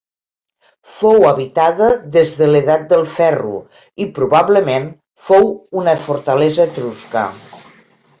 [0.91, 4.87] Fou habitada des de l'edat del ferro i, probablement,
[5.27, 5.47] fou
[5.83, 7.25] una fortalesa etrusca.